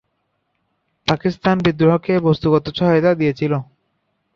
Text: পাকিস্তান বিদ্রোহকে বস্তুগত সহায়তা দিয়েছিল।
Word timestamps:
পাকিস্তান 1.07 1.55
বিদ্রোহকে 1.65 2.13
বস্তুগত 2.27 2.65
সহায়তা 2.77 3.11
দিয়েছিল। 3.15 3.53